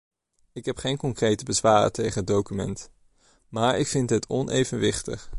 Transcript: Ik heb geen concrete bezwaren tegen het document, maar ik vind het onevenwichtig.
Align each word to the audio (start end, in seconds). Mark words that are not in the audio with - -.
Ik 0.53 0.65
heb 0.65 0.77
geen 0.77 0.97
concrete 0.97 1.43
bezwaren 1.43 1.91
tegen 1.91 2.17
het 2.19 2.27
document, 2.27 2.89
maar 3.49 3.79
ik 3.79 3.87
vind 3.87 4.09
het 4.09 4.27
onevenwichtig. 4.27 5.29